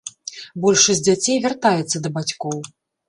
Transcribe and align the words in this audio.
Большасць 0.63 1.03
дзяцей 1.07 1.37
вяртаецца 1.45 1.97
да 2.07 2.17
бацькоў. 2.17 2.57